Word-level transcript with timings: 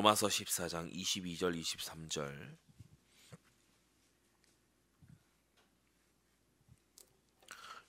로마서 0.00 0.28
14장 0.28 0.90
22절 0.94 1.60
23절 1.60 2.56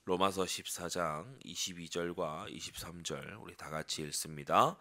로마서 0.04 0.42
14장 0.44 1.42
22절과 1.42 2.54
23절 2.54 3.40
우리 3.40 3.56
다 3.56 3.70
같이 3.70 4.02
읽습니다. 4.02 4.76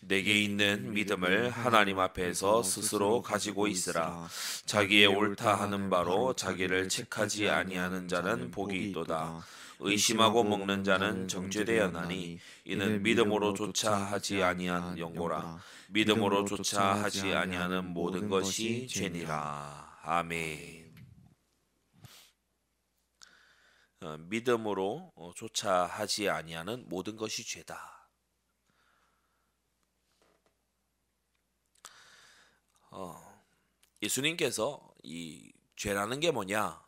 내게 0.00 0.42
있는 0.42 0.92
믿음을 0.92 1.50
하나님 1.50 2.00
앞에서 2.00 2.64
스스로 2.64 3.22
가지고 3.22 3.68
있으라. 3.68 4.28
자기의 4.66 5.06
옳다 5.06 5.54
하는 5.54 5.88
바로 5.88 6.34
자기를 6.34 6.88
책하지 6.88 7.48
아니하는 7.48 8.08
자는 8.08 8.50
복이 8.50 8.88
있도다. 8.88 9.44
의심하고 9.82 10.44
먹는 10.44 10.84
자는 10.84 11.28
정죄되었나니 11.28 12.38
이는 12.64 13.02
믿음으로조차 13.02 13.94
하지 13.94 14.42
아니한 14.42 14.98
영고라. 14.98 15.60
믿음으로조차 15.90 17.02
하지 17.02 17.34
아니하는 17.34 17.92
모든 17.92 18.28
것이 18.28 18.86
죄니라. 18.86 20.00
아멘. 20.02 20.82
어, 24.02 24.16
믿음으로 24.18 25.12
어, 25.14 25.32
조차 25.36 25.84
하지 25.84 26.28
아니하는 26.28 26.88
모든 26.88 27.16
것이 27.16 27.44
죄다. 27.44 28.08
어, 32.90 33.42
예수님께서 34.02 34.92
이 35.04 35.52
죄라는 35.76 36.18
게 36.18 36.32
뭐냐? 36.32 36.82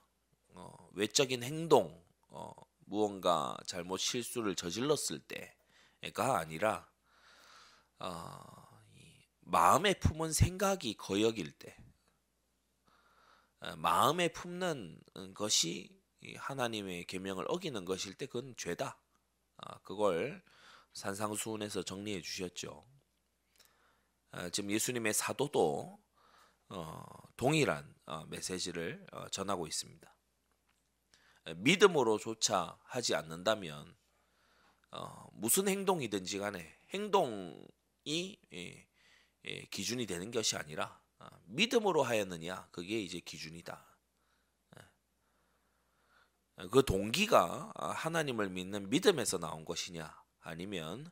어, 0.54 0.90
외적인 0.94 1.44
행동, 1.44 2.02
어, 2.28 2.52
무언가 2.86 3.56
잘못 3.66 3.98
실수를 3.98 4.54
저질렀을 4.54 5.20
때가 5.20 6.38
아니라 6.38 6.88
어, 7.98 8.64
마음에 9.40 9.94
품은 9.94 10.32
생각이 10.32 10.96
거역일 10.96 11.52
때, 11.52 11.76
어, 13.60 13.76
마음에 13.76 14.28
품는 14.28 15.00
것이 15.34 15.88
하나님의 16.36 17.04
계명을 17.06 17.44
어기는 17.48 17.84
것일 17.84 18.14
때 18.14 18.26
그건 18.26 18.54
죄다. 18.56 18.98
아, 19.56 19.78
그걸 19.80 20.42
산상수훈에서 20.94 21.82
정리해 21.82 22.20
주셨죠. 22.22 22.86
아, 24.30 24.48
지금 24.50 24.70
예수님의 24.70 25.12
사도도 25.14 26.02
어, 26.70 27.04
동일한 27.36 27.94
어, 28.06 28.24
메시지를 28.26 29.06
어, 29.12 29.28
전하고 29.28 29.66
있습니다. 29.66 30.13
믿음으로조차 31.56 32.78
하지 32.84 33.14
않는다면 33.14 33.94
무슨 35.32 35.68
행동이든지 35.68 36.38
간에 36.38 36.78
행동이 36.90 38.38
예, 38.52 38.86
예, 39.46 39.60
기준이 39.66 40.06
되는 40.06 40.30
것이 40.30 40.56
아니라 40.56 41.00
아, 41.18 41.30
믿음으로 41.46 42.02
하였느냐 42.02 42.68
그게 42.70 43.00
이제 43.00 43.20
기준이다. 43.20 43.94
그 46.70 46.84
동기가 46.84 47.72
하나님을 47.76 48.48
믿는 48.48 48.88
믿음에서 48.88 49.38
나온 49.38 49.64
것이냐 49.64 50.22
아니면 50.40 51.10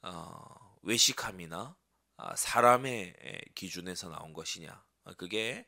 어, 0.00 0.78
외식함이나 0.82 1.76
아, 2.16 2.36
사람의 2.36 3.50
기준에서 3.54 4.08
나온 4.08 4.32
것이냐 4.32 4.82
그게 5.18 5.66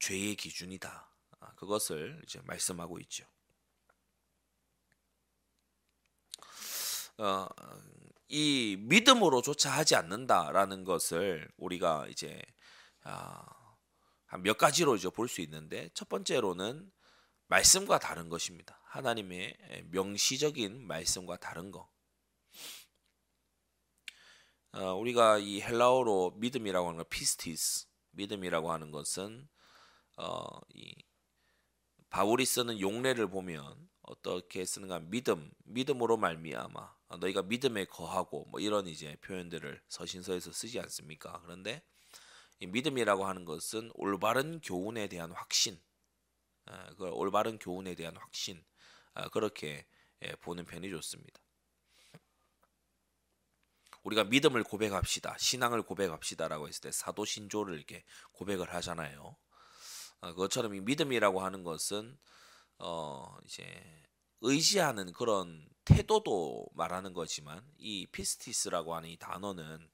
죄의 0.00 0.36
기준이다 0.36 0.90
아, 0.90 1.13
그것을 1.56 2.20
이제 2.24 2.40
말씀하고 2.44 2.98
있죠. 3.00 3.26
어, 7.18 7.46
이 8.28 8.76
믿음으로조차 8.80 9.70
하지 9.70 9.94
않는다라는 9.94 10.84
것을 10.84 11.48
우리가 11.56 12.06
이제 12.08 12.40
아, 13.02 13.42
한몇 14.26 14.58
가지로 14.58 14.96
이제 14.96 15.08
볼 15.10 15.28
수 15.28 15.40
있는데 15.42 15.90
첫 15.94 16.08
번째로는 16.08 16.90
말씀과 17.46 17.98
다른 17.98 18.28
것입니다. 18.28 18.80
하나님의 18.86 19.84
명시적인 19.90 20.86
말씀과 20.86 21.36
다른 21.36 21.70
거. 21.70 21.88
어, 24.72 24.94
우리가 24.94 25.38
이 25.38 25.60
헬라어로 25.60 26.32
믿음이라고 26.38 26.88
하는 26.88 26.98
거 26.98 27.04
피스티스 27.04 27.86
믿음이라고 28.10 28.72
하는 28.72 28.90
것은 28.90 29.48
어, 30.16 30.44
이 30.74 30.94
바울이 32.14 32.44
쓰는 32.44 32.78
용례를 32.78 33.26
보면 33.26 33.88
어떻게 34.02 34.64
쓰는가 34.64 35.00
믿음 35.00 35.50
믿음으로 35.64 36.16
말미암아 36.16 36.94
너희가 37.18 37.42
믿음에 37.42 37.86
거하고 37.86 38.44
뭐 38.52 38.60
이런 38.60 38.86
이제 38.86 39.16
표현들을 39.16 39.82
서신서에서 39.88 40.52
쓰지 40.52 40.78
않습니까? 40.78 41.40
그런데 41.42 41.82
이 42.60 42.68
믿음이라고 42.68 43.26
하는 43.26 43.44
것은 43.44 43.90
올바른 43.94 44.60
교훈에 44.60 45.08
대한 45.08 45.32
확신 45.32 45.76
그 46.96 47.10
올바른 47.10 47.58
교훈에 47.58 47.96
대한 47.96 48.16
확신 48.16 48.64
아, 49.14 49.28
그렇게 49.30 49.84
예, 50.22 50.36
보는 50.36 50.66
편이 50.66 50.90
좋습니다. 50.90 51.40
우리가 54.04 54.22
믿음을 54.22 54.62
고백합시다, 54.62 55.36
신앙을 55.36 55.82
고백합시다라고 55.82 56.68
했을 56.68 56.80
때 56.80 56.92
사도 56.92 57.24
신조를 57.24 57.74
이렇게 57.74 58.04
고백을 58.34 58.72
하잖아요. 58.72 59.36
아, 60.20 60.32
그것처럼 60.32 60.74
이 60.74 60.80
믿음이라고 60.80 61.40
하는 61.40 61.64
것은 61.64 62.18
어 62.78 63.36
이제 63.44 63.64
의지하는 64.40 65.12
그런 65.12 65.66
태도도 65.84 66.66
말하는 66.74 67.12
거지만 67.12 67.62
이 67.78 68.06
피스티스라고 68.06 68.94
하는 68.94 69.10
이 69.10 69.16
단어는 69.16 69.88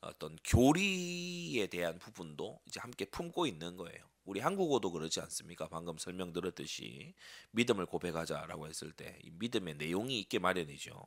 어떤 0.00 0.36
교리에 0.44 1.66
대한 1.66 1.98
부분도 1.98 2.60
이제 2.66 2.80
함께 2.80 3.04
품고 3.06 3.46
있는 3.46 3.76
거예요. 3.76 4.06
우리 4.24 4.40
한국어도 4.40 4.90
그렇지 4.90 5.20
않습니까? 5.20 5.68
방금 5.68 5.98
설명 5.98 6.32
들었듯이 6.32 7.14
믿음을 7.52 7.86
고백하자라고 7.86 8.66
했을 8.66 8.92
때이 8.92 9.30
믿음의 9.32 9.76
내용이 9.76 10.18
있게 10.20 10.38
마련이죠. 10.38 11.06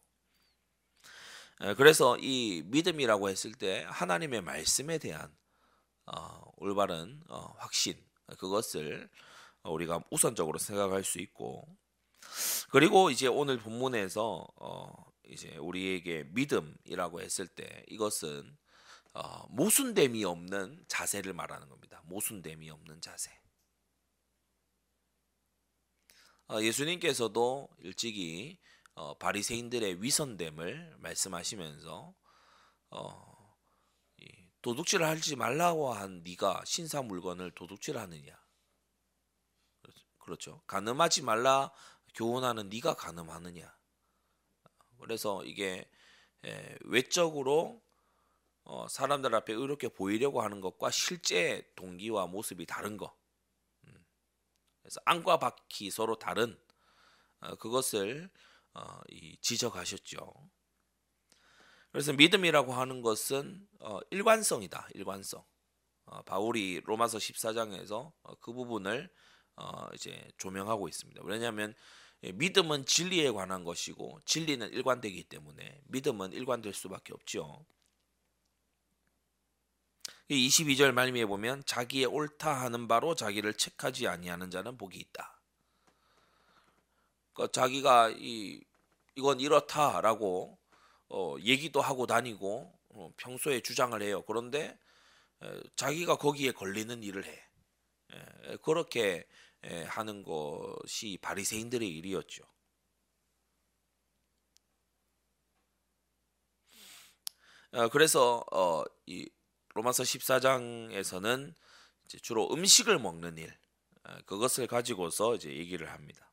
그래서 1.75 2.17
이 2.17 2.63
믿음이라고 2.67 3.29
했을 3.29 3.51
때 3.53 3.85
하나님의 3.89 4.41
말씀에 4.41 4.97
대한 4.97 5.35
어, 6.05 6.51
올바른 6.55 7.21
어, 7.27 7.53
확신 7.57 8.01
그것을 8.37 9.09
우리가 9.63 10.03
우선적으로 10.11 10.57
생각할 10.57 11.03
수 11.03 11.19
있고 11.19 11.67
그리고 12.71 13.09
이제 13.09 13.27
오늘 13.27 13.57
본문에서 13.57 14.47
어, 14.55 15.05
이제 15.27 15.57
우리에게 15.57 16.25
믿음이라고 16.31 17.21
했을 17.21 17.47
때 17.47 17.83
이것은 17.87 18.57
어, 19.13 19.47
모순됨이 19.49 20.23
없는 20.23 20.85
자세를 20.87 21.33
말하는 21.33 21.67
겁니다. 21.69 22.01
모순됨이 22.05 22.69
없는 22.69 23.01
자세. 23.01 23.31
어, 26.47 26.61
예수님께서도 26.61 27.69
일찍이 27.79 28.59
어, 28.95 29.17
바리새인들의 29.17 30.01
위선됨을 30.03 30.97
말씀하시면서 30.99 32.13
어, 32.91 33.28
도둑질 34.61 35.03
하지 35.03 35.35
말라고 35.35 35.93
한 35.93 36.21
네가 36.23 36.63
신사 36.65 37.01
물건을 37.01 37.51
도둑질하느냐? 37.51 38.37
그렇죠. 40.19 40.61
가늠하지 40.67 41.23
말라 41.23 41.71
교훈하는 42.13 42.69
네가 42.69 42.95
가늠하느냐? 42.95 43.73
그래서 44.99 45.43
이게 45.45 45.89
외적으로 46.81 47.81
어, 48.63 48.87
사람들 48.87 49.33
앞에 49.33 49.53
의롭게 49.53 49.89
보이려고 49.89 50.41
하는 50.41 50.61
것과 50.61 50.91
실제 50.91 51.67
동기와 51.75 52.27
모습이 52.27 52.67
다른 52.67 52.97
것. 52.97 53.11
음. 53.85 54.05
그래서 54.81 55.01
안과 55.05 55.39
밖이 55.39 55.89
서로 55.89 56.19
다른 56.19 56.55
어, 57.39 57.55
그것을 57.55 58.29
어, 58.73 58.99
이, 59.09 59.37
지적하셨죠. 59.41 60.51
그래서 61.91 62.13
믿음이라고 62.13 62.73
하는 62.73 63.01
것은 63.01 63.67
어, 63.79 63.99
일관성이다. 64.11 64.89
일관성. 64.93 65.43
어, 66.05 66.21
바울이 66.23 66.81
로마서 66.85 67.17
14장에서 67.17 68.11
어, 68.23 68.35
그 68.39 68.53
부분을 68.53 69.09
어, 69.55 69.87
이제 69.93 70.27
조명하고 70.37 70.87
있습니다. 70.87 71.21
왜냐하면 71.23 71.73
예, 72.23 72.31
믿음은 72.31 72.85
진리에 72.85 73.31
관한 73.31 73.63
것이고 73.63 74.19
진리는 74.25 74.69
일관되기 74.71 75.23
때문에 75.25 75.81
믿음은 75.85 76.33
일관될 76.33 76.73
수밖에 76.73 77.13
없죠. 77.13 77.65
22절 80.29 80.91
말미에 80.91 81.25
보면 81.25 81.63
자기의 81.65 82.05
옳다 82.05 82.61
하는 82.61 82.87
바로 82.87 83.15
자기를 83.15 83.55
책하지 83.55 84.07
아니하는 84.07 84.51
자는 84.51 84.77
복이 84.77 84.97
있다. 84.99 85.41
그러니까 87.33 87.51
자기가 87.51 88.11
이 88.11 88.63
이건 89.15 89.39
이렇다라고 89.39 90.58
어, 91.09 91.35
얘기도 91.41 91.81
하고 91.81 92.05
다니고 92.07 92.71
어, 92.89 93.13
평소에 93.17 93.61
주장을 93.61 93.99
해요. 94.01 94.23
그런데 94.27 94.77
에, 95.43 95.61
자기가 95.75 96.17
거기에 96.17 96.51
걸리는 96.51 97.03
일을 97.03 97.25
해. 97.25 97.43
에, 98.13 98.57
그렇게 98.63 99.27
에, 99.63 99.83
하는 99.83 100.23
것이 100.23 101.17
바리새인들의 101.21 101.87
일이었죠. 101.87 102.43
어, 107.71 107.87
그래서 107.89 108.43
어, 108.51 108.83
이 109.05 109.29
로마서 109.75 110.03
14장에서는 110.03 111.53
주로 112.21 112.51
음식을 112.51 112.97
먹는 112.99 113.37
일 113.37 113.55
어, 114.03 114.17
그것을 114.25 114.67
가지고서 114.67 115.35
이제 115.35 115.49
얘기를 115.55 115.91
합니다. 115.91 116.31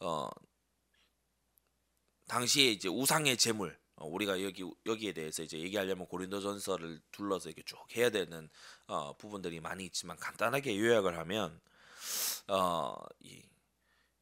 어, 0.00 0.28
당시에 2.28 2.70
이제 2.70 2.88
우상의 2.88 3.36
제물 3.36 3.78
어, 3.96 4.06
우리가 4.06 4.42
여기 4.42 4.64
여기에 4.86 5.12
대해서 5.12 5.42
이제 5.42 5.58
얘기하려면 5.58 6.06
고린도전서를 6.06 7.00
둘러서 7.10 7.48
이렇게 7.48 7.62
쭉 7.64 7.78
해야 7.96 8.10
되는 8.10 8.48
어, 8.86 9.16
부분들이 9.16 9.60
많이 9.60 9.84
있지만 9.86 10.16
간단하게 10.18 10.78
요약을 10.78 11.18
하면 11.18 11.60
어, 12.46 12.94
이, 13.20 13.42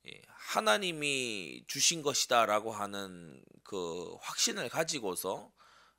이 0.05 0.23
하나님이 0.29 1.65
주신 1.67 2.03
것이다라고 2.03 2.73
하는 2.73 3.43
그 3.63 4.17
확신을 4.21 4.71
가지고서 4.71 5.53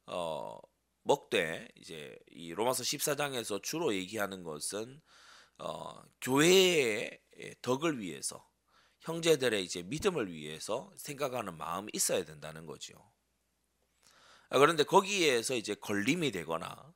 어, 0.07 0.59
먹되 1.03 1.67
이제 1.75 2.17
이 2.31 2.53
로마서 2.53 2.83
14장에서 2.83 3.61
주로 3.61 3.93
얘기하는 3.93 4.43
것은 4.43 5.01
어, 5.59 6.01
교회의 6.21 7.19
덕을 7.61 7.99
위해서 7.99 8.47
형제들의 9.07 9.63
이제 9.63 9.83
믿음을 9.83 10.31
위해서 10.31 10.91
생각하는 10.97 11.57
마음이 11.57 11.89
있어야 11.93 12.25
된다는 12.25 12.65
거죠. 12.65 12.93
아, 14.49 14.59
그런데 14.59 14.83
거기에서 14.83 15.55
이제 15.55 15.75
걸림이 15.75 16.31
되거나 16.31 16.93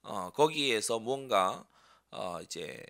어, 0.00 0.30
거기에서 0.30 0.98
뭔가 0.98 1.68
어, 2.10 2.40
이제 2.40 2.82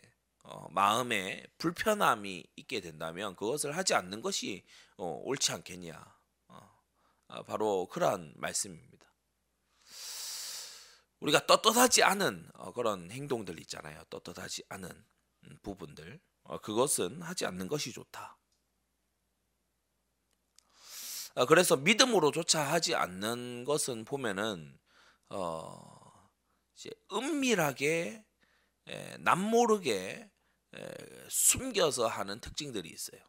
어, 0.45 0.69
마음에 0.71 1.45
불편함이 1.59 2.47
있게 2.55 2.81
된다면 2.81 3.35
그것을 3.35 3.77
하지 3.77 3.95
않는 3.95 4.23
것이 4.23 4.65
어, 4.97 5.21
옳지 5.25 5.51
않겠냐. 5.51 6.03
어, 6.49 6.71
아, 7.27 7.43
바로 7.43 7.89
그러한 7.89 8.35
말씀입니다. 8.37 9.13
우리가 11.19 11.47
떳떳하지 11.47 12.05
않은 12.05 12.49
어, 12.55 12.73
그런 12.73 13.11
행동들 13.11 13.59
있잖아요. 13.63 14.05
떳떳하지 14.11 14.63
않은 14.69 14.89
음, 14.89 15.59
부분들 15.63 16.21
어, 16.45 16.59
그것은 16.59 17.21
하지 17.23 17.47
않는 17.47 17.67
것이 17.67 17.93
좋다. 17.93 18.37
어, 20.67 21.29
그래서 21.47 21.77
믿음으로조차 21.77 22.61
하지 22.63 22.95
않는 22.95 23.65
것은 23.65 24.05
보면은 24.05 24.79
어 25.31 26.01
이제 26.77 26.91
은밀하게 27.13 28.25
에, 28.89 29.17
남모르게 29.19 30.31
에, 30.75 30.95
숨겨서 31.29 32.07
하는 32.07 32.41
특징들이 32.41 32.89
있어요. 32.91 33.21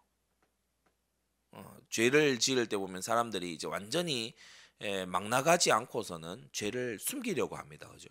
어, 1.52 1.78
죄를 1.90 2.40
지을 2.40 2.68
때 2.68 2.78
보면 2.78 3.02
사람들이 3.02 3.54
이제 3.54 3.68
완전히 3.68 4.36
에, 4.80 5.06
막 5.06 5.28
나가지 5.28 5.72
않고서는 5.72 6.50
죄를 6.54 6.98
숨기려고 7.00 7.58
합니다. 7.58 7.90
그죠? 7.90 8.10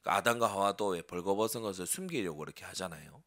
그러니까 0.00 0.18
아담과 0.18 0.46
하와도 0.50 1.00
벌거벗은 1.06 1.62
것을 1.62 1.86
숨기려고 1.86 2.38
그렇게 2.38 2.64
하잖아요. 2.64 3.22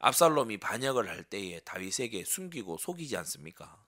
압살롬이 0.00 0.58
반역을 0.58 1.08
할 1.08 1.24
때에 1.24 1.60
다윗에게 1.60 2.24
숨기고 2.24 2.78
속이지 2.78 3.16
않습니까? 3.18 3.84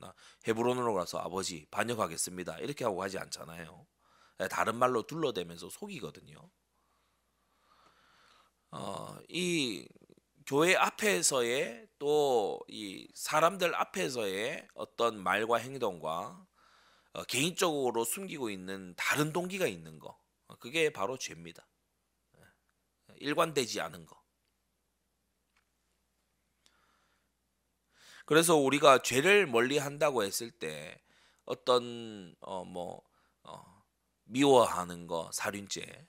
나 0.00 0.12
헤브론으로 0.46 0.92
가서 0.94 1.18
아버지 1.18 1.66
반역하겠습니다. 1.70 2.58
이렇게 2.58 2.84
하고 2.84 2.96
가지 2.96 3.18
않잖아요. 3.18 3.86
예, 4.40 4.48
다른 4.48 4.76
말로 4.76 5.06
둘러대면서 5.06 5.70
속이거든요. 5.70 6.50
어, 8.70 9.18
이 9.28 9.88
교회 10.46 10.74
앞에서의 10.76 11.88
또 11.98 12.60
이 12.68 13.08
사람들 13.14 13.74
앞에서의 13.74 14.68
어떤 14.74 15.22
말과 15.22 15.56
행동과 15.56 16.46
어, 17.14 17.24
개인적으로 17.24 18.04
숨기고 18.04 18.50
있는 18.50 18.94
다른 18.96 19.32
동기가 19.32 19.66
있는 19.66 19.98
거 19.98 20.18
어, 20.48 20.56
그게 20.56 20.90
바로 20.92 21.16
죄입니다. 21.18 21.66
예, 22.36 22.42
일관되지 23.18 23.80
않은 23.80 24.06
거. 24.06 24.17
그래서 28.28 28.56
우리가 28.56 28.98
죄를 28.98 29.46
멀리 29.46 29.78
한다고 29.78 30.22
했을 30.22 30.50
때 30.50 31.00
어떤 31.46 32.36
어뭐 32.40 33.00
어, 33.44 33.82
미워하는 34.24 35.06
거 35.06 35.30
살인죄 35.32 36.06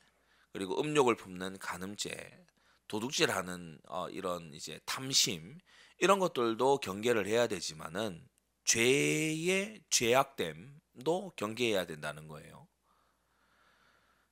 그리고 0.51 0.81
음욕을 0.81 1.15
품는 1.15 1.59
간음죄 1.59 2.45
도둑질하는 2.89 3.79
어, 3.87 4.09
이런 4.09 4.53
이제 4.53 4.81
탐심 4.83 5.59
이런 5.99 6.19
것들도 6.19 6.79
경계를 6.79 7.25
해야 7.25 7.47
되지만은 7.47 8.27
죄의 8.65 9.81
죄악됨도 9.89 11.31
경계해야 11.37 11.85
된다는 11.85 12.27
거예요. 12.27 12.67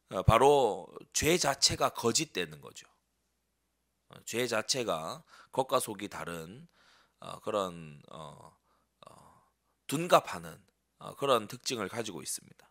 어, 0.10 0.24
바로 0.24 0.90
죄 1.14 1.38
자체가 1.38 1.92
거짓되는 1.92 2.60
거죠. 2.60 2.86
어, 4.10 4.18
죄 4.26 4.46
자체가 4.46 5.24
겉과 5.54 5.80
속이 5.80 6.10
다른 6.10 6.68
어, 7.20 7.40
그런 7.40 8.02
어, 8.12 8.56
어, 9.08 9.42
둔갑하는 9.88 10.64
어, 11.00 11.16
그런 11.16 11.48
특징을 11.48 11.88
가지고 11.90 12.22
있습니다. 12.22 12.70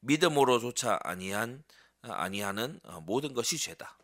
믿음으로조차 0.00 0.98
아니한 1.02 1.64
아니하는 2.02 2.80
어, 2.84 3.00
모든 3.00 3.32
것이 3.32 3.56
죄다. 3.56 3.98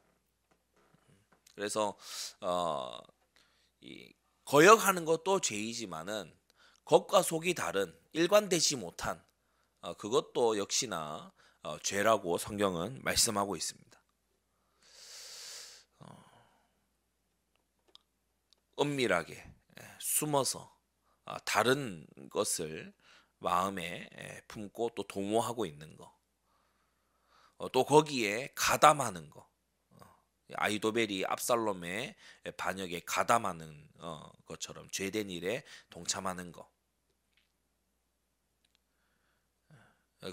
그래서 1.54 1.96
어, 2.40 2.98
이 3.80 4.12
거역하는 4.44 5.04
것도 5.04 5.40
죄이지만은 5.40 6.34
겉과 6.84 7.22
속이 7.22 7.54
다른 7.54 7.96
일관되지 8.12 8.76
못한 8.76 9.22
어, 9.80 9.94
그것도 9.94 10.58
역시나 10.58 11.32
어, 11.62 11.78
죄라고 11.80 12.38
성경은 12.38 13.00
말씀하고 13.02 13.56
있습니다. 13.56 13.89
은밀하게 18.81 19.35
예, 19.35 19.97
숨어서 19.99 20.77
아, 21.25 21.38
다른 21.41 22.06
것을 22.31 22.94
마음에 23.38 24.09
예, 24.19 24.41
품고 24.49 24.91
또 24.97 25.06
도모하고 25.06 25.67
있는 25.67 25.97
거. 25.97 26.17
어, 27.56 27.71
또 27.71 27.85
거기에 27.85 28.53
가담하는 28.55 29.31
거. 29.31 29.49
어, 29.91 30.17
아이도벨이 30.55 31.25
압살롬의 31.27 32.17
반역에 32.56 33.01
가담하는 33.06 33.89
어, 33.99 34.31
것처럼 34.46 34.89
죄된 34.91 35.31
일에 35.31 35.65
동참하는 35.91 36.53
거. 36.53 36.70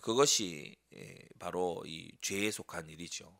그것이 0.01 0.75
예, 0.95 1.17
바로 1.39 1.83
이 1.85 2.11
죄에 2.21 2.51
속한 2.51 2.89
일이죠. 2.89 3.37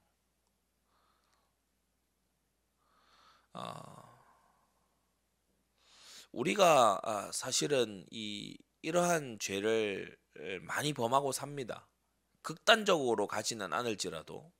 우리가 6.38 7.00
아, 7.02 7.32
사실은 7.32 8.06
이 8.12 8.56
이러한 8.84 9.40
죄를 9.40 10.16
많이 10.62 10.94
범하고 10.94 11.32
삽니다. 11.32 11.90
극단적으로 12.44 13.26
가지는 13.26 13.74
않을지라도 13.74 14.54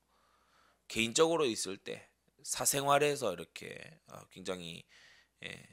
개인적으로 0.88 1.46
있을 1.46 1.78
때 1.78 2.10
사생활에서 2.42 3.32
이렇게 3.32 4.00
어, 4.08 4.26
굉장히 4.32 4.84
예, 5.44 5.68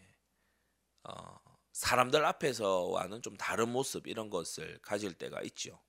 어, 1.04 1.38
사람들 1.72 2.22
앞에서와는 2.22 3.22
좀 3.22 3.34
다른 3.38 3.70
모습 3.70 4.06
이런 4.06 4.28
것을 4.28 4.78
가질 4.82 5.14
때가 5.14 5.40
있죠. 5.44 5.80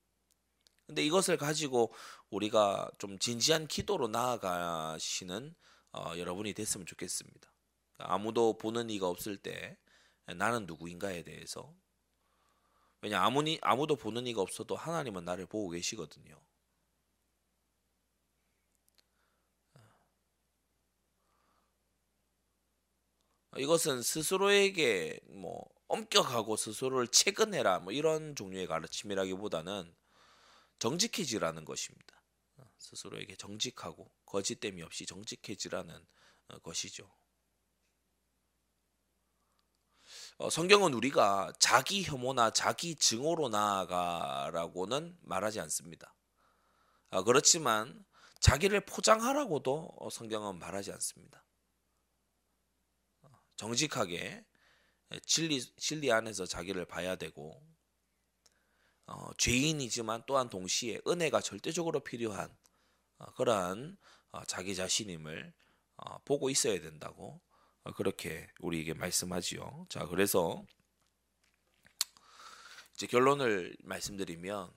근데 0.88 1.03
이것을 1.03 1.36
가지고 1.36 1.93
우리가 2.29 2.89
좀 3.00 3.19
진지한 3.19 3.67
기도로 3.67 4.07
나아가시는 4.07 5.53
어, 5.91 6.13
여러분이 6.17 6.53
됐으면 6.53 6.86
좋겠습니다. 6.86 7.51
아무도 7.98 8.57
보는 8.57 8.89
이가 8.89 9.10
없을 9.10 9.36
때 9.36 9.77
나는 10.25 10.65
누구인가에 10.65 11.24
대해서 11.24 11.75
왜냐 13.01 13.22
아무니 13.22 13.60
아무도 13.62 13.96
보는 13.96 14.25
이가 14.27 14.41
없어도 14.41 14.75
하나님은 14.75 15.25
나를 15.25 15.46
보고 15.46 15.70
계시거든요. 15.70 16.41
이것은 23.58 24.01
스스로에게 24.01 25.20
뭐 25.29 25.63
엄격하고 25.88 26.58
스스로를 26.58 27.08
체근해라 27.08 27.79
뭐 27.79 27.94
이런 27.94 28.36
종류의 28.36 28.67
가르침이라기보다는 28.67 29.96
정직해지라는 30.79 31.63
것입니다. 31.63 32.22
스스로에게 32.77 33.36
정직하고 33.36 34.12
거짓됨이 34.25 34.82
없이 34.82 35.05
정직해지라는 35.05 36.05
것이죠. 36.63 37.10
어, 40.38 40.50
성경은 40.50 40.94
우리가 40.94 41.54
자기 41.60 42.04
혐오나 42.04 42.51
자기 42.51 42.96
증오로 42.96 43.48
나아가라고는 43.48 45.18
말하지 45.22 45.62
않습니다. 45.62 46.13
아, 47.10 47.24
그렇지만 47.24 48.06
자기를 48.42 48.82
포장하라고도 48.82 49.96
어, 49.98 50.10
성경은 50.10 50.60
말하지 50.60 50.92
않습니다. 50.92 51.46
어, 53.22 53.30
정직하게 53.56 54.46
진리 55.25 55.62
진리 55.77 56.12
안에서 56.12 56.46
자기를 56.46 56.86
봐야 56.86 57.15
되고 57.15 57.65
어, 59.08 59.34
죄인이지만 59.38 60.24
또한 60.27 60.50
동시에 60.50 61.00
은혜가 61.08 61.39
절대적으로 61.39 62.01
필요한 62.01 62.54
어, 63.20 63.32
그러한 63.36 63.98
어, 64.32 64.44
자기 64.44 64.75
자신임을 64.75 65.54
어, 65.96 66.18
보고 66.25 66.50
있어야 66.50 66.82
된다고 66.82 67.39
어, 67.39 67.45
그렇게 67.94 68.50
우리에게 68.60 68.94
말씀하지요. 68.94 69.86
자, 69.89 70.06
그래서 70.08 70.63
이제 72.94 73.08
결론을 73.08 73.75
말씀드리면 73.84 74.74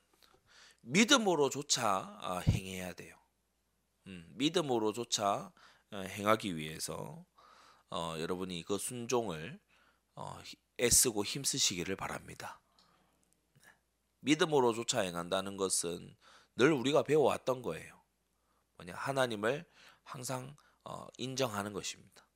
믿음으로조차 0.81 2.19
어, 2.23 2.39
행해야 2.41 2.93
돼요. 2.93 3.17
음, 4.07 4.27
믿음으로조차 4.35 5.53
어, 5.91 5.97
행하기 6.01 6.57
위해서 6.57 7.25
어, 7.91 8.17
여러분이 8.19 8.63
그 8.65 8.77
순종을 8.79 9.59
어, 10.15 10.39
애쓰고 10.81 11.25
힘쓰시기를 11.25 11.97
바랍니다. 11.97 12.61
믿음으로조차 14.21 15.01
행한다는 15.01 15.57
것은 15.57 16.17
늘 16.57 16.73
우리가 16.73 17.05
배워왔던 17.05 17.63
거예요. 17.63 18.03
뭐냐 18.77 18.95
하나님을 18.95 19.65
항상 20.03 20.57
어, 20.85 21.07
인정하는 21.19 21.73
것입니다. 21.73 22.28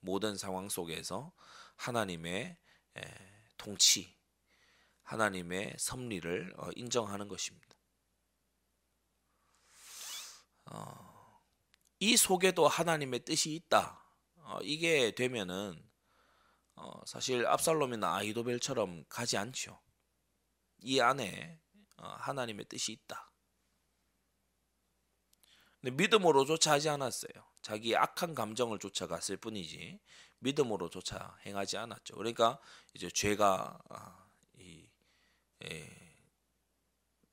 음, 0.00 0.06
모든 0.06 0.36
상황 0.36 0.68
속에서 0.68 1.32
하나님의 1.76 2.56
에, 2.96 3.02
통치, 3.56 4.16
하나님의 5.02 5.74
섭리를 5.78 6.54
어, 6.58 6.70
인정하는 6.76 7.28
것입니다. 7.28 7.76
어, 10.66 11.40
이 12.00 12.16
속에도 12.16 12.68
하나님의 12.68 13.24
뜻이 13.24 13.54
있다. 13.54 14.04
어, 14.36 14.58
이게 14.62 15.14
되면은 15.14 15.88
어, 16.76 17.04
사실 17.06 17.46
압살롬이나 17.46 18.16
아이도벨처럼 18.16 19.04
가지 19.08 19.36
않죠. 19.36 19.80
이 20.78 21.00
안에 21.00 21.60
어, 21.96 22.06
하나님의 22.06 22.66
뜻이 22.66 22.92
있다. 22.92 23.32
근데 25.80 25.90
믿음으로조차 25.90 26.72
하지 26.72 26.88
않았어요. 26.88 27.47
자기 27.62 27.96
악한 27.96 28.34
감정을 28.34 28.78
쫓아갔을 28.78 29.36
뿐이지 29.36 29.98
믿음으로조차 30.40 31.36
행하지 31.46 31.76
않았죠. 31.78 32.16
그러니까 32.16 32.58
이제 32.94 33.10
죄가 33.10 33.78
아, 33.90 34.26
이, 34.58 34.88
에, 35.64 35.90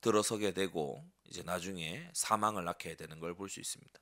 들어서게 0.02 0.54
되고 0.54 1.04
이제 1.26 1.42
나중에 1.44 2.10
사망을 2.14 2.64
낳게 2.66 2.96
되는 2.96 3.20
걸 3.20 3.36
볼 3.36 3.50
수 3.50 3.60
있습니다. 3.60 4.00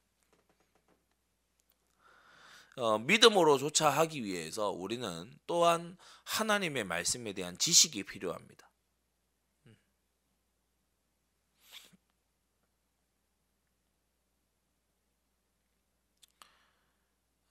어, 2.75 2.97
믿음으로 2.97 3.57
조차 3.59 3.89
하기 3.89 4.23
위해서 4.23 4.71
우리는 4.71 5.31
또한 5.45 5.95
하나님의 6.25 6.85
말씀에 6.85 7.33
대한 7.33 7.57
지식이 7.57 8.03
필요합니다. 8.03 8.69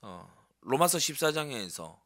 어, 0.02 0.28
로마서 0.60 0.98
14장에서 0.98 2.00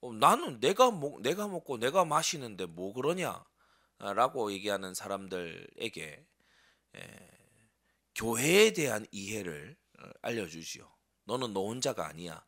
어, 0.00 0.12
나는 0.12 0.60
내가 0.60 0.90
먹 0.90 1.20
내가 1.22 1.48
먹고 1.48 1.78
내가 1.78 2.04
마시는데 2.04 2.66
뭐 2.66 2.92
그러냐라고 2.92 4.52
얘기하는 4.52 4.94
사람들에게 4.94 6.26
에, 6.96 7.30
교회에 8.14 8.72
대한 8.72 9.06
이해를 9.10 9.76
어, 10.00 10.08
알려주지요. 10.22 10.90
너는 11.24 11.52
너 11.52 11.66
혼자가 11.66 12.06
아니야. 12.06 12.44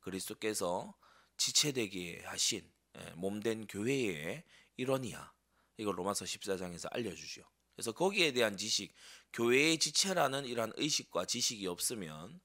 그리스도께서 0.00 0.94
지체되게 1.36 2.22
하신 2.24 2.68
몸된 3.16 3.66
교회의 3.66 4.44
일원이야. 4.76 5.32
이걸 5.78 5.98
로마서 5.98 6.24
14장에서 6.24 6.88
알려주죠. 6.92 7.42
그래서 7.74 7.92
거기에 7.92 8.32
대한 8.32 8.56
지식, 8.56 8.94
교회의 9.32 9.78
지체라는 9.78 10.46
이러한 10.46 10.72
의식과 10.76 11.26
지식이 11.26 11.66
없으면 11.66 12.40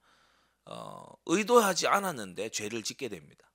어, 0.66 1.06
의도하지 1.26 1.88
않았는데 1.88 2.50
죄를 2.50 2.84
짓게 2.84 3.10
됩니다. 3.10 3.52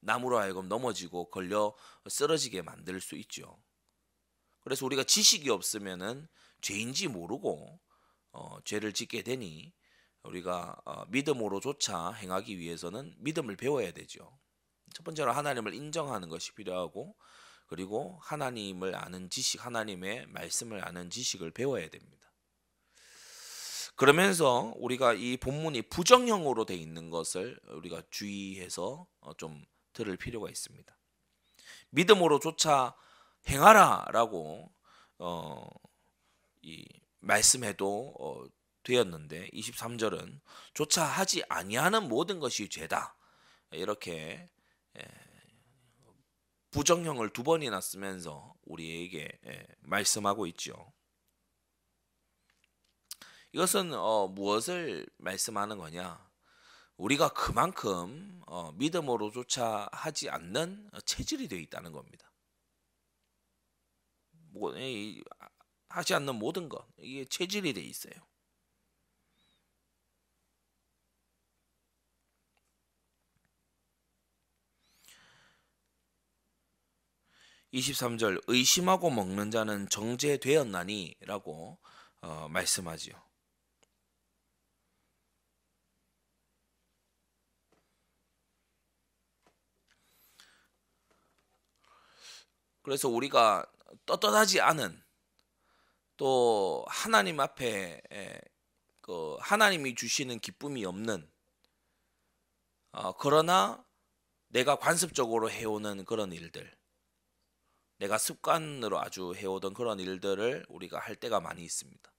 나무로 0.00 0.38
하여금 0.38 0.68
넘어지고 0.68 1.30
걸려 1.30 1.74
쓰러지게 2.08 2.62
만들 2.62 3.00
수 3.00 3.16
있죠. 3.16 3.60
그래서 4.60 4.86
우리가 4.86 5.04
지식이 5.04 5.50
없으면은 5.50 6.28
죄인지 6.60 7.08
모르고 7.08 7.80
어, 8.32 8.60
죄를 8.64 8.92
짓게 8.92 9.22
되니 9.22 9.72
우리가 10.22 10.76
어, 10.84 11.04
믿음으로조차 11.06 12.12
행하기 12.12 12.58
위해서는 12.58 13.14
믿음을 13.18 13.56
배워야 13.56 13.92
되죠. 13.92 14.38
첫 14.94 15.04
번째로 15.04 15.32
하나님을 15.32 15.74
인정하는 15.74 16.28
것이 16.28 16.52
필요하고 16.54 17.16
그리고 17.66 18.18
하나님을 18.22 18.94
아는 18.96 19.28
지식, 19.28 19.64
하나님의 19.64 20.26
말씀을 20.28 20.86
아는 20.86 21.10
지식을 21.10 21.50
배워야 21.50 21.88
됩니다. 21.88 22.17
그러면서 23.98 24.72
우리가 24.76 25.14
이 25.14 25.36
본문이 25.36 25.82
부정형으로 25.82 26.66
돼 26.66 26.76
있는 26.76 27.10
것을 27.10 27.58
우리가 27.66 28.00
주의해서 28.10 29.08
어, 29.18 29.34
좀 29.34 29.66
들을 29.92 30.16
필요가 30.16 30.48
있습니다. 30.48 30.96
믿음으로조차 31.90 32.94
행하라라고 33.48 34.70
어, 35.18 35.68
이 36.62 36.86
말씀해도 37.18 38.14
어, 38.20 38.44
되었는데 38.84 39.50
23절은 39.50 40.42
조차 40.74 41.04
하지 41.04 41.42
아니하는 41.48 42.06
모든 42.08 42.38
것이 42.38 42.68
죄다 42.68 43.16
이렇게 43.72 44.48
에, 44.96 45.02
부정형을 46.70 47.30
두 47.30 47.42
번이나 47.42 47.80
쓰면서 47.80 48.54
우리에게 48.62 49.40
에, 49.44 49.66
말씀하고 49.80 50.46
있죠. 50.46 50.92
이것은 53.52 53.94
어, 53.94 54.28
무엇을 54.28 55.06
말씀하는 55.18 55.78
거냐? 55.78 56.28
우리가 56.96 57.28
그만큼 57.30 58.42
어, 58.46 58.72
믿음으로조차 58.72 59.88
하지 59.92 60.28
않는 60.30 60.90
체질이 61.04 61.48
되어 61.48 61.58
있다는 61.58 61.92
겁니다. 61.92 62.30
뭐, 64.52 64.76
이, 64.76 65.22
하지 65.88 66.14
않는 66.14 66.34
모든 66.36 66.68
것 66.68 66.86
이게 66.98 67.24
체질이 67.24 67.72
되어 67.72 67.84
있어요. 67.84 68.12
(23절) 77.72 78.42
의심하고 78.46 79.10
먹는 79.10 79.50
자는 79.50 79.88
정죄되었나니라고 79.90 81.78
어, 82.22 82.48
말씀하지요. 82.50 83.27
그래서 92.88 93.10
우리가 93.10 93.66
떳떳하지 94.06 94.62
않은 94.62 94.98
또 96.16 96.86
하나님 96.88 97.38
앞에 97.38 98.00
그 99.02 99.36
하나님이 99.40 99.94
주시는 99.94 100.38
기쁨이 100.38 100.86
없는 100.86 101.30
어, 102.92 103.12
그러나 103.18 103.84
내가 104.46 104.76
관습적으로 104.76 105.50
해오는 105.50 106.06
그런 106.06 106.32
일들 106.32 106.74
내가 107.98 108.16
습관으로 108.16 108.98
아주 108.98 109.34
해오던 109.34 109.74
그런 109.74 110.00
일들을 110.00 110.64
우리가 110.70 110.98
할 110.98 111.14
때가 111.14 111.40
많이 111.40 111.62
있습니다. 111.62 112.10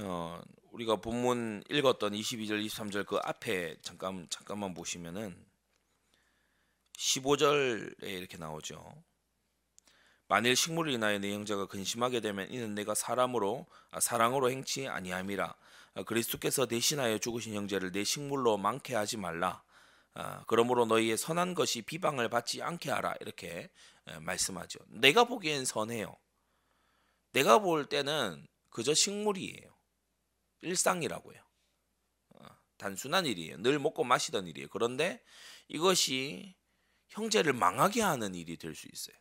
어, 0.00 0.40
우리가 0.72 0.96
본문 0.96 1.64
읽었던 1.70 2.12
22절, 2.12 2.64
23절 2.66 3.06
그 3.06 3.18
앞에 3.24 3.76
잠깐 3.82 4.26
잠깐만 4.30 4.72
보시면은 4.72 5.36
15절에 6.96 8.02
이렇게 8.04 8.36
나오죠. 8.36 8.94
만일 10.28 10.54
식물을 10.54 10.92
인하여 10.92 11.18
내 11.18 11.32
형제가 11.32 11.66
근심하게 11.66 12.20
되면 12.20 12.50
이는 12.50 12.74
내가 12.74 12.94
사람으로 12.94 13.66
아, 13.90 13.98
사랑으로 13.98 14.50
행치 14.50 14.86
아니함이라. 14.86 15.54
아, 15.94 16.02
그리스도께서 16.04 16.66
대신하여 16.66 17.18
죽으신 17.18 17.54
형제를 17.54 17.90
내 17.90 18.04
식물로 18.04 18.56
많게 18.56 18.94
하지 18.94 19.16
말라. 19.16 19.62
아, 20.14 20.44
그러므로 20.46 20.84
너희의 20.84 21.16
선한 21.16 21.54
것이 21.54 21.82
비방을 21.82 22.28
받지 22.28 22.62
않게 22.62 22.90
하라 22.90 23.14
이렇게 23.20 23.70
말씀하죠. 24.20 24.78
내가 24.88 25.24
보기엔 25.24 25.64
선해요. 25.64 26.16
내가 27.32 27.58
볼 27.58 27.86
때는 27.86 28.46
그저 28.70 28.94
식물이에요. 28.94 29.77
일상이라고요. 30.62 31.40
어, 32.30 32.46
단순한 32.76 33.26
일이에요. 33.26 33.58
늘 33.58 33.78
먹고 33.78 34.04
마시던 34.04 34.46
일이에요. 34.46 34.68
그런데 34.68 35.22
이것이 35.68 36.56
형제를 37.08 37.52
망하게 37.52 38.02
하는 38.02 38.34
일이 38.34 38.56
될 38.56 38.74
수 38.74 38.88
있어요. 38.92 39.16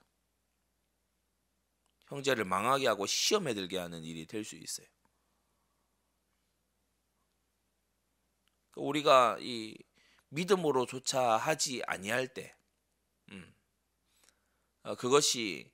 형제를 2.08 2.46
망하게 2.46 2.88
하고 2.88 3.06
시험에 3.06 3.54
들게 3.54 3.78
하는 3.78 4.04
일이 4.04 4.26
될 4.26 4.44
수 4.46 4.56
있어요. 4.56 4.88
그 8.72 8.80
우리가 8.82 9.38
이 9.42 9.78
믿음으로조차 10.30 11.38
하지 11.38 11.82
아니할 11.86 12.34
때, 12.34 12.56
음, 13.32 13.54
어, 14.84 14.96
그것이 14.96 15.72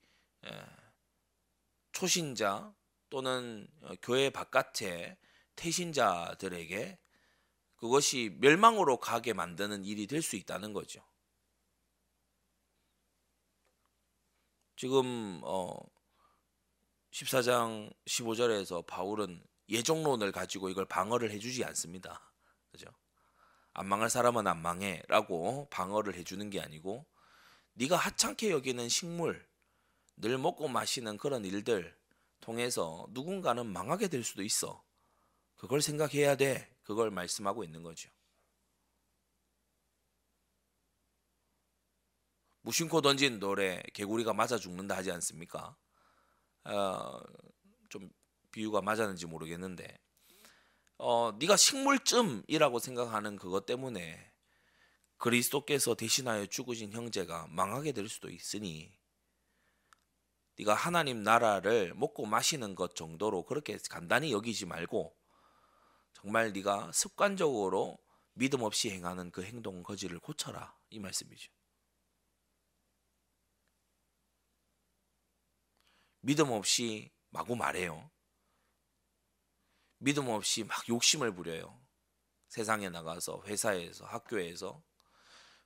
초신자 1.92 2.74
또는 3.10 3.68
어, 3.82 3.94
교회 4.02 4.30
바깥의 4.30 5.18
태신자들에게 5.56 7.00
그것이 7.76 8.36
멸망으로 8.40 8.98
가게 9.00 9.34
만드는 9.34 9.84
일이 9.86 10.08
될 10.08 10.22
수 10.22 10.36
있다는 10.36 10.74
거죠. 10.74 11.04
지금 14.76 15.42
어 15.44 15.76
14장 17.12 17.94
15절에서 18.06 18.86
바울은 18.88 19.44
예정론을 19.70 20.32
가지고 20.32 20.70
이걸 20.70 20.86
방어를 20.86 21.32
해주지 21.32 21.64
않습니다. 21.66 22.34
그죠? 22.72 22.88
안 23.74 23.88
망할 23.88 24.10
사람은 24.10 24.48
안 24.48 24.62
망해라고 24.62 25.68
방어를 25.70 26.16
해주는 26.16 26.50
게 26.50 26.60
아니고 26.62 27.06
네가 27.74 27.96
하찮게 27.98 28.52
여기는 28.52 28.88
식물, 28.90 29.48
늘 30.18 30.38
먹고 30.38 30.68
마시는 30.68 31.18
그런 31.18 31.46
일들 31.46 31.98
통해서 32.40 33.08
누군가는 33.12 33.66
망하게 33.66 34.08
될 34.10 34.24
수도 34.24 34.44
있어. 34.44 34.84
그걸 35.64 35.82
생각해야 35.82 36.36
돼. 36.36 36.70
그걸 36.84 37.10
말씀하고 37.10 37.64
있는 37.64 37.84
거죠. 37.84 38.10
무심코 42.64 43.00
던진 43.00 43.40
돌에 43.40 43.82
개구리가 43.94 44.34
맞아 44.34 44.58
죽는다 44.58 44.98
하지 44.98 45.10
않습니까? 45.14 45.78
어, 46.66 47.18
좀 47.88 48.12
비유가 48.52 48.82
맞았는지 48.82 49.26
모르겠는데 49.26 49.88
어, 50.98 51.32
네가 51.40 51.56
식물쯤이라고 51.56 52.80
생각하는 52.80 53.38
그것 53.38 53.66
때문에 53.66 54.34
그리스도께서 55.16 55.96
대신하여 55.96 56.46
죽으신 56.48 56.92
형제가 56.92 57.48
망하게 57.48 57.94
될 57.94 58.10
수도 58.10 58.30
있으니 58.30 58.94
네가 60.58 60.74
하나님 60.74 61.24
나라를 61.24 61.94
먹고 61.94 62.26
마시는 62.26 62.76
것 62.76 62.98
정도로 62.98 63.46
그렇게 63.46 63.78
간단히 63.90 64.34
여기지 64.34 64.66
말고 64.66 65.23
정말 66.24 66.54
네가 66.54 66.90
습관적으로 66.94 68.00
믿음 68.32 68.62
없이 68.62 68.90
행하는 68.90 69.30
그 69.30 69.44
행동 69.44 69.84
거지를 69.84 70.20
고쳐라 70.20 70.74
이 70.90 71.00
말씀이죠. 71.00 71.52
믿음 76.22 76.52
없이 76.52 77.12
마구 77.30 77.58
말해요. 77.58 78.10
믿음 79.98 80.30
없이 80.30 80.64
막 80.64 80.88
욕심을 80.88 81.36
부려요. 81.36 81.78
세상에 82.48 82.90
나가서 82.90 83.44
회사에서 83.46 84.06
학교에서 84.06 84.82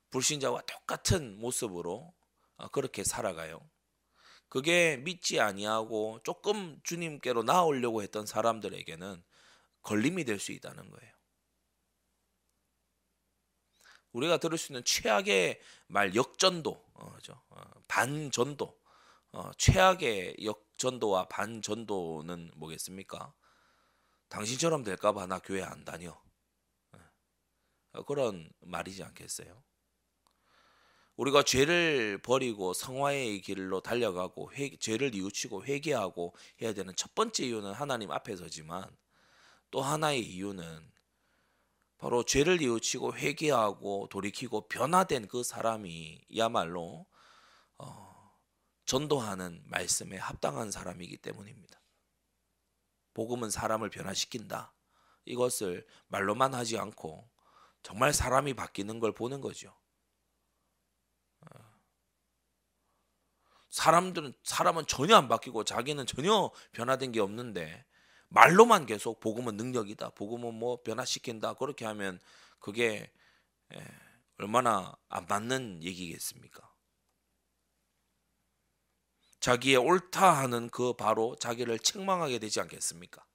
불신자와 0.10 0.62
똑같은 0.62 1.40
모습으로 1.40 2.16
어, 2.56 2.68
그렇게 2.70 3.04
살아가요. 3.04 3.60
그게 4.50 4.98
믿지 4.98 5.40
아니하고 5.40 6.22
조금 6.24 6.82
주님께로 6.84 7.44
나오려고 7.44 8.02
했던 8.02 8.26
사람들에게는 8.26 9.24
걸림이 9.88 10.25
될 10.25 10.38
수 10.38 10.51
있다는 10.51 10.89
거예요. 10.89 11.13
우리가 14.12 14.38
들을 14.38 14.58
수 14.58 14.74
있는 14.74 14.84
최악의 14.84 15.62
말 15.88 16.13
역전도, 16.13 16.71
어, 16.71 17.17
어, 17.50 17.62
반전도, 17.88 18.82
어, 19.32 19.52
최악의 19.58 20.38
역전도와 20.43 21.30
반전도는 21.30 22.52
뭐겠습니까? 22.56 23.34
당신처럼 24.28 24.84
될까봐 24.84 25.26
나 25.28 25.39
교회 25.39 25.63
안 25.63 25.86
다녀. 25.86 26.19
어, 27.93 28.04
그런 28.04 28.50
말이지 28.60 29.04
않겠어요? 29.04 29.63
우리가 31.15 31.43
죄를 31.43 32.21
버리고 32.21 32.73
성화의 32.73 33.41
길로 33.41 33.80
달려가고 33.82 34.52
회, 34.54 34.76
죄를 34.78 35.12
뉘우치고 35.12 35.63
회개하고 35.63 36.36
해야 36.62 36.73
되는 36.73 36.93
첫 36.97 37.15
번째 37.15 37.45
이유는 37.45 37.71
하나님 37.71 38.12
앞에서지만 38.12 38.95
또 39.71 39.82
하나의 39.82 40.21
이유는 40.21 40.91
바로 41.97 42.23
죄를 42.23 42.58
뉘우치고 42.58 43.15
회개하고 43.15 44.08
돌이키고 44.10 44.67
변화된 44.67 45.27
그 45.27 45.43
사람이야말로 45.43 47.08
어, 47.77 48.38
전도하는 48.86 49.63
말씀에 49.65 50.17
합당한 50.17 50.71
사람이기 50.71 51.17
때문입니다. 51.17 51.82
복음은 53.13 53.49
사람을 53.49 53.89
변화시킨다. 53.89 54.73
이것을 55.25 55.86
말로만 56.08 56.53
하지 56.53 56.77
않고 56.77 57.30
정말 57.82 58.13
사람이 58.13 58.53
바뀌는 58.53 58.99
걸 58.99 59.12
보는 59.12 59.41
거죠. 59.41 59.75
사람들은 63.69 64.34
사람은 64.43 64.88
전혀 64.88 65.15
안 65.15 65.27
바뀌고 65.27 65.63
자기는 65.63 66.06
전혀 66.06 66.49
변화된 66.71 67.12
게 67.12 67.19
없는데 67.19 67.86
말로만 68.30 68.86
계속 68.86 69.20
복음은 69.20 69.56
능력이다. 69.58 70.12
복음은 70.12 70.54
뭐 70.54 70.82
변화시킨다. 70.84 71.54
그렇게 71.54 71.86
하면 71.86 72.20
그게 72.60 73.12
예, 73.74 73.86
얼마나 74.38 74.96
안 75.10 75.26
맞는 75.28 75.84
얘기겠습니까? 75.84 76.74
자기의 79.40 79.78
옳다 79.78 80.38
하는 80.38 80.70
그 80.70 80.94
바로 80.94 81.36
자기를 81.36 81.80
책망하게 81.80 82.40
되지 82.40 82.60
않겠습니까? 82.60 83.26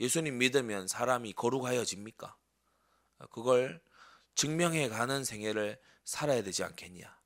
예수님 0.00 0.38
믿으면 0.38 0.88
사람이 0.88 1.32
거룩하여집니까? 1.32 2.36
그걸 3.30 3.80
증명해 4.34 4.88
가는 4.88 5.24
생애를 5.24 5.80
살아야 6.04 6.42
되지 6.42 6.64
않겠냐? 6.64 7.18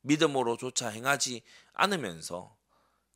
믿음으로조차 0.00 0.88
행하지 0.88 1.42
않으면서 1.72 2.57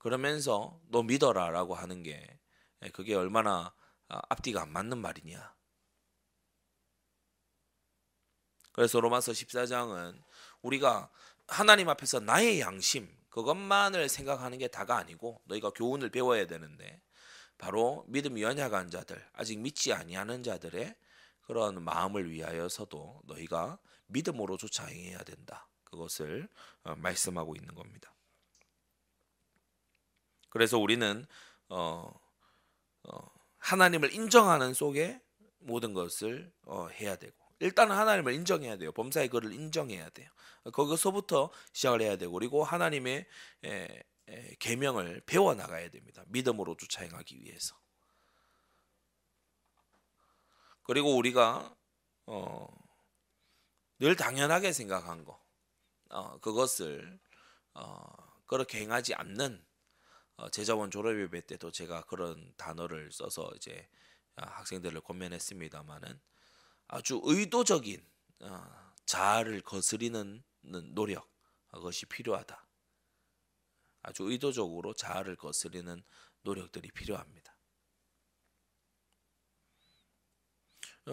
그러면서 0.02 0.80
너 0.88 1.04
믿어라라고 1.04 1.76
하는 1.76 2.02
게 2.02 2.38
예, 2.82 2.88
그게 2.88 3.14
얼마나 3.14 3.72
아, 4.08 4.20
앞뒤가 4.28 4.62
안 4.62 4.72
맞는 4.72 4.98
말이냐. 4.98 5.54
그래서 8.72 8.98
로마서 8.98 9.30
14장은 9.30 10.20
우리가 10.62 11.08
하나님 11.46 11.88
앞에서 11.88 12.18
나의 12.18 12.60
양심 12.60 13.08
그것만을 13.30 14.08
생각하는 14.08 14.58
게 14.58 14.66
다가 14.66 14.96
아니고 14.96 15.40
너희가 15.44 15.70
교훈을 15.70 16.10
배워야 16.10 16.46
되는데 16.48 17.00
바로 17.56 18.04
믿음이 18.08 18.42
연약한 18.42 18.90
자들 18.90 19.24
아직 19.34 19.60
믿지 19.60 19.92
아니하는 19.92 20.42
자들의 20.42 20.96
그런 21.42 21.80
마음을 21.80 22.28
위하여서도 22.28 23.22
너희가 23.26 23.78
믿음으로조차 24.06 24.86
행해야 24.86 25.18
된다. 25.22 25.68
그것을 25.84 26.48
어, 26.82 26.96
말씀하고 26.96 27.54
있는 27.54 27.74
겁니다. 27.74 28.12
그래서 30.52 30.78
우리는 30.78 31.26
어, 31.70 32.12
어, 33.04 33.18
하나님을 33.56 34.12
인정하는 34.12 34.74
속에 34.74 35.18
모든 35.60 35.94
것을 35.94 36.52
어, 36.66 36.88
해야 36.88 37.16
되고 37.16 37.34
일단은 37.60 37.96
하나님을 37.96 38.34
인정해야 38.34 38.76
돼요. 38.76 38.92
범사의 38.92 39.28
글을 39.28 39.54
인정해야 39.54 40.10
돼요. 40.10 40.30
거기서부터 40.74 41.50
시작을 41.72 42.02
해야 42.02 42.16
되고 42.16 42.32
그리고 42.32 42.64
하나님의 42.64 43.26
에, 43.64 44.02
에, 44.28 44.54
계명을 44.58 45.22
배워 45.24 45.54
나가야 45.54 45.88
됩니다. 45.88 46.22
믿음으로 46.26 46.76
쫓아 46.76 47.02
행하기 47.02 47.40
위해서. 47.40 47.74
그리고 50.82 51.16
우리가 51.16 51.74
어, 52.26 52.66
늘 54.00 54.16
당연하게 54.16 54.72
생각한 54.74 55.24
거 55.24 55.42
어, 56.10 56.38
그것을 56.40 57.18
어, 57.72 58.04
그렇게 58.44 58.80
행하지 58.80 59.14
않는 59.14 59.64
어, 59.64 59.71
제자원 60.50 60.90
졸업예배 60.90 61.46
때도 61.46 61.70
제가 61.70 62.02
그런 62.02 62.52
단어를 62.56 63.12
써서 63.12 63.50
이제 63.56 63.88
아, 64.36 64.46
학생들을 64.46 65.00
권면했습니다마는 65.02 66.20
아주 66.88 67.20
의도적인 67.22 68.04
어, 68.40 68.92
자아를 69.06 69.60
거스리는 69.62 70.42
노력 70.94 71.30
그것이 71.68 72.06
필요하다. 72.06 72.66
아주 74.02 74.24
의도적으로 74.24 74.94
자아를 74.94 75.36
거스리는 75.36 76.02
노력들이 76.42 76.90
필요합니다. 76.90 77.56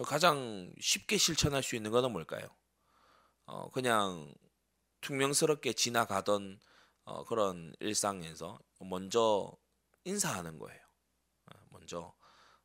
가장 0.04 0.72
쉽게 0.80 1.16
실천할 1.16 1.62
수 1.62 1.76
있는 1.76 1.90
것은 1.90 2.12
뭘까요? 2.12 2.46
어, 3.46 3.70
그냥 3.70 4.32
퉁명스럽게 5.00 5.72
지나가던 5.72 6.60
어, 7.10 7.24
그런 7.24 7.74
일상에서 7.80 8.60
먼저 8.78 9.52
인사하는 10.04 10.60
거예요. 10.60 10.80
어, 11.46 11.58
먼저 11.70 12.14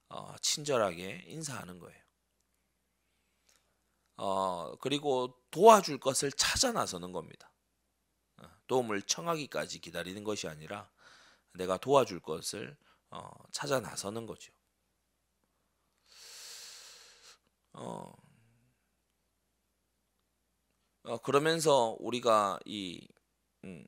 어, 0.07 0.35
친절하게 0.39 1.23
인사하는 1.25 1.79
거예요. 1.79 1.99
어, 4.17 4.75
그리고 4.75 5.35
도와줄 5.49 5.99
것을 5.99 6.31
찾아 6.31 6.71
나서는 6.71 7.11
겁니다. 7.11 7.51
어, 8.37 8.47
도움을 8.67 9.01
청하기까지 9.01 9.79
기다리는 9.79 10.23
것이 10.23 10.47
아니라 10.47 10.91
내가 11.53 11.77
도와줄 11.77 12.19
것을 12.19 12.77
어, 13.09 13.27
찾아 13.51 13.79
나서는 13.79 14.27
거죠. 14.27 14.53
어, 17.73 18.13
어, 21.01 21.17
그러면서 21.17 21.95
우리가 21.99 22.59
이 22.65 23.07
음, 23.63 23.87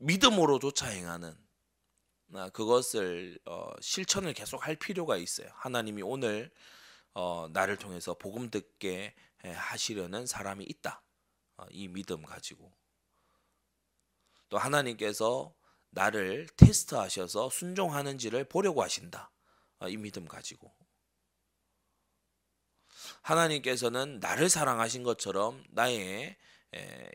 믿음으로조차 0.00 0.88
행하는 0.88 1.36
아, 2.34 2.48
그것을 2.50 3.38
어, 3.44 3.70
실천을 3.80 4.32
계속 4.32 4.66
할 4.66 4.76
필요가 4.76 5.16
있어요. 5.16 5.48
하나님이 5.54 6.02
오늘 6.02 6.50
어, 7.12 7.48
나를 7.52 7.76
통해서 7.76 8.14
복음 8.14 8.50
듣게 8.50 9.14
하시려는 9.42 10.26
사람이 10.26 10.64
있다. 10.64 11.02
어, 11.56 11.66
이 11.70 11.88
믿음 11.88 12.22
가지고 12.22 12.72
또 14.48 14.58
하나님께서 14.58 15.54
나를 15.90 16.46
테스트하셔서 16.56 17.50
순종하는지를 17.50 18.44
보려고 18.44 18.82
하신다. 18.82 19.30
어, 19.80 19.88
이 19.88 19.96
믿음 19.96 20.26
가지고 20.26 20.72
하나님께서는 23.22 24.20
나를 24.20 24.48
사랑하신 24.48 25.02
것처럼 25.02 25.64
나의 25.70 26.36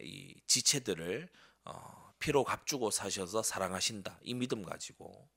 이 0.02 0.42
지체들을 0.46 1.30
어, 1.64 2.05
피로 2.20 2.44
값주고 2.44 2.92
사셔서 2.92 3.44
사랑하신다. 3.44 4.20
이 4.24 4.34
믿음 4.34 4.64
가지고 4.64 5.30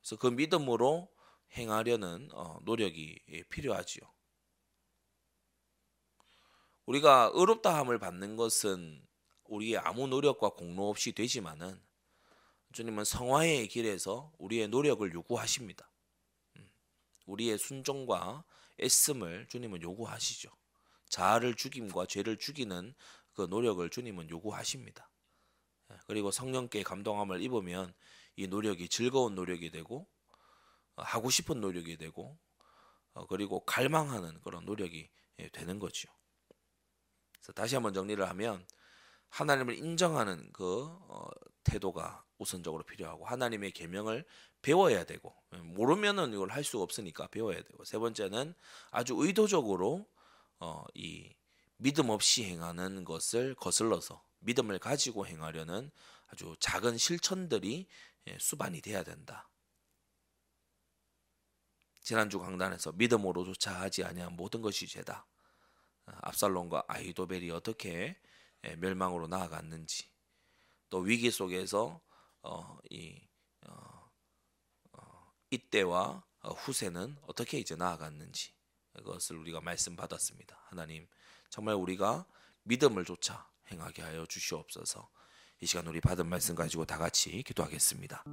그래서 0.00 0.16
그 0.16 0.28
믿음으로 0.28 1.10
행하려는 1.56 2.30
어, 2.32 2.58
노력이 2.62 3.44
필요하지요. 3.50 4.02
우리가 6.86 7.32
의롭다함을 7.34 7.98
받는 7.98 8.36
것은 8.36 9.06
우리의 9.44 9.78
아무 9.78 10.06
노력과 10.06 10.50
공로 10.50 10.88
없이 10.88 11.12
되지만은 11.12 11.82
주님은 12.72 13.04
성화의 13.04 13.68
길에서 13.68 14.32
우리의 14.38 14.68
노력을 14.68 15.10
요구하십니다. 15.12 15.90
음, 16.56 16.70
우리의 17.26 17.58
순종과 17.58 18.44
애씀을 18.80 19.46
주님은 19.48 19.82
요구하시죠. 19.82 20.50
자아를 21.08 21.54
죽임과 21.54 22.06
죄를 22.06 22.38
죽이는 22.38 22.94
그 23.32 23.42
노력을 23.42 23.88
주님은 23.88 24.30
요구하십니다. 24.30 25.07
예, 25.92 25.96
그리고 26.06 26.30
성령께 26.30 26.82
감동함을 26.82 27.42
입으면 27.42 27.92
이 28.36 28.46
노력이 28.46 28.88
즐거운 28.88 29.34
노력이 29.34 29.70
되고 29.70 30.06
어, 30.96 31.02
하고 31.02 31.30
싶은 31.30 31.60
노력이 31.60 31.96
되고 31.96 32.38
어, 33.14 33.26
그리고 33.26 33.64
갈망하는 33.64 34.40
그런 34.42 34.64
노력이 34.64 35.08
예, 35.40 35.48
되는 35.50 35.78
거죠. 35.78 36.08
그래서 37.38 37.52
다시 37.52 37.74
한번 37.74 37.94
정리를 37.94 38.26
하면 38.28 38.66
하나님을 39.30 39.76
인정하는 39.76 40.50
그 40.52 40.86
어, 41.08 41.28
태도가 41.64 42.24
우선적으로 42.38 42.84
필요하고 42.84 43.26
하나님의 43.26 43.72
계명을 43.72 44.24
배워야 44.62 45.04
되고 45.04 45.34
예, 45.54 45.58
모르면은 45.58 46.32
이걸 46.32 46.50
할 46.50 46.64
수가 46.64 46.82
없으니까 46.82 47.28
배워야 47.28 47.62
되고 47.62 47.84
세 47.84 47.98
번째는 47.98 48.54
아주 48.90 49.14
의도적으로 49.16 50.06
어, 50.60 50.84
이 50.94 51.34
믿음 51.76 52.10
없이 52.10 52.44
행하는 52.44 53.04
것을 53.04 53.54
거슬러서 53.54 54.22
믿음을 54.40 54.78
가지고 54.78 55.26
행하려는 55.26 55.90
아주 56.28 56.56
작은 56.60 56.98
실천들이 56.98 57.88
예, 58.26 58.38
수반이 58.38 58.80
돼야 58.80 59.02
된다. 59.02 59.48
지난주 62.00 62.38
강단에서 62.38 62.92
믿음으로조차 62.92 63.80
하지 63.80 64.04
아니한 64.04 64.34
모든 64.34 64.62
것이 64.62 64.86
죄다. 64.86 65.26
어, 66.06 66.12
압살롬과 66.22 66.84
아이도벨이 66.88 67.50
어떻게 67.50 68.18
예, 68.64 68.76
멸망으로 68.76 69.26
나아갔는지 69.28 70.10
또 70.90 70.98
위기 70.98 71.30
속에서 71.30 72.00
어, 72.42 72.78
이 72.90 73.20
어, 73.66 74.10
어, 74.92 75.32
이때와 75.50 76.24
어, 76.40 76.52
후세는 76.52 77.16
어떻게 77.22 77.58
이제 77.58 77.76
나아갔는지 77.76 78.52
그것을 78.94 79.36
우리가 79.36 79.60
말씀 79.60 79.96
받았습니다. 79.96 80.60
하나님 80.68 81.06
정말 81.50 81.74
우리가 81.74 82.26
믿음을 82.62 83.04
조차 83.04 83.48
행하게 83.70 84.02
하여 84.02 84.26
주시옵소서. 84.26 85.08
이 85.60 85.66
시간 85.66 85.86
우리 85.86 86.00
받은 86.00 86.26
말씀 86.26 86.54
가지고 86.54 86.84
다 86.84 86.98
같이 86.98 87.42
기도하겠습니다. 87.42 88.24